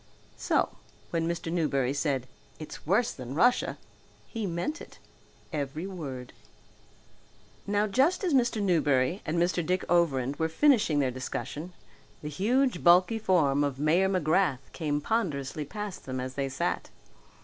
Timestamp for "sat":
16.49-16.89